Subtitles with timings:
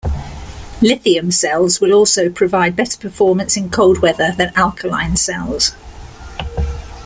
[0.81, 5.73] Lithium cells will also provide better performance in cold weather than alkaline cells.